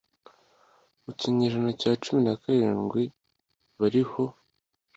[1.03, 3.03] mu kinyejana cya cumi na karindwi
[3.79, 4.23] bariho